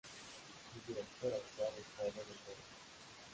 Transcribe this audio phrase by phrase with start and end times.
[0.73, 2.63] Su director actual es Paolo De Paola.